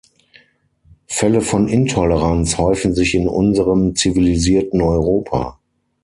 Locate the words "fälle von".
1.05-1.67